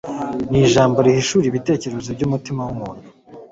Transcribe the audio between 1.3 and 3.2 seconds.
ibitekerezo by'umutima w'umuntu